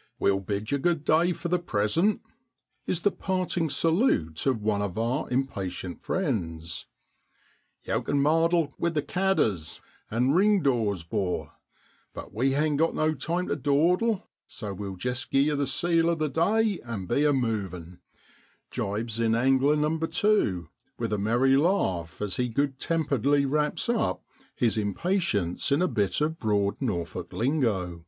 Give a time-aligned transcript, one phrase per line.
[0.00, 2.20] * We'll bid you good day for the present,'
[2.88, 6.86] is the parting salute of one of our impatient friends:'
[7.86, 9.80] Yow kin mardle (gossip) wi' the cadders (jackdaws)
[10.10, 11.52] and ring dows, 'bor;
[12.12, 16.10] but we hain't got no time to dawdle, so we'll jist gie ye the seal
[16.10, 18.00] o' the day and be a moving,'
[18.72, 24.24] jibes in angler number two with a merry laugh as he good temperedly wraps up
[24.56, 28.04] his impatience in a bit of Broad Norfolk lingo.